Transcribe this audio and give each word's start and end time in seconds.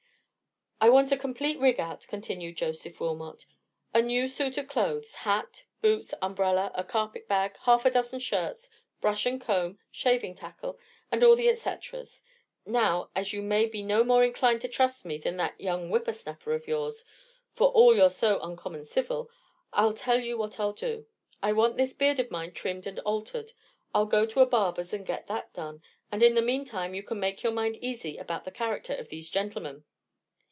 "I 0.83 0.89
want 0.89 1.11
a 1.11 1.15
complete 1.17 1.59
rig 1.59 1.79
out," 1.79 2.07
continued 2.09 2.57
Joseph 2.57 2.99
Wilmot; 2.99 3.45
"a 3.93 4.01
new 4.01 4.27
suit 4.27 4.57
of 4.57 4.67
clothes—hat, 4.67 5.65
boots, 5.79 6.11
umbrella, 6.23 6.71
a 6.73 6.83
carpet 6.83 7.27
bag, 7.27 7.55
half 7.65 7.85
a 7.85 7.91
dozen 7.91 8.17
shirts, 8.19 8.67
brush 8.99 9.27
and 9.27 9.39
comb, 9.39 9.77
shaving 9.91 10.33
tackle, 10.33 10.79
and 11.11 11.23
all 11.23 11.35
the 11.35 11.47
et 11.47 11.59
ceteras. 11.59 12.23
Now, 12.65 13.11
as 13.15 13.31
you 13.31 13.43
may 13.43 13.67
be 13.67 13.83
no 13.83 14.03
more 14.03 14.23
inclined 14.23 14.61
to 14.61 14.67
trust 14.67 15.05
me 15.05 15.19
than 15.19 15.37
that 15.37 15.61
young 15.61 15.91
whipper 15.91 16.11
snapper 16.13 16.51
of 16.51 16.67
yours, 16.67 17.05
for 17.53 17.67
all 17.69 17.95
you're 17.95 18.09
so 18.09 18.39
uncommon 18.41 18.85
civil, 18.85 19.29
I'll 19.71 19.93
tell 19.93 20.19
you 20.19 20.35
what 20.35 20.59
I'll 20.59 20.73
do. 20.73 21.05
I 21.43 21.51
want 21.51 21.77
this 21.77 21.93
beard 21.93 22.19
of 22.19 22.31
mine 22.31 22.53
trimmed 22.53 22.87
and 22.87 22.97
altered. 23.01 23.53
I'll 23.93 24.07
go 24.07 24.25
to 24.25 24.39
a 24.41 24.47
barber's 24.47 24.93
and 24.95 25.05
get 25.05 25.27
that 25.27 25.53
done, 25.53 25.83
and 26.11 26.23
in 26.23 26.33
the 26.33 26.41
meantime 26.41 26.95
you 26.95 27.03
can 27.03 27.19
make 27.19 27.43
your 27.43 27.53
mind 27.53 27.77
easy 27.83 28.17
about 28.17 28.45
the 28.45 28.51
character 28.51 28.95
of 28.95 29.09
these 29.09 29.29
gentlemen." 29.29 29.83